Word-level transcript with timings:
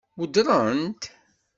Weddṛen-t? 0.19 1.03